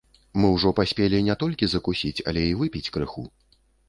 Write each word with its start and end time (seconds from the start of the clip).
Мы 0.43 0.47
ўжо 0.53 0.69
паспелі 0.79 1.19
не 1.27 1.35
толькі 1.43 1.67
закусіць, 1.73 2.23
але 2.31 2.41
й 2.47 2.57
выпіць 2.63 2.91
крыху. 2.97 3.27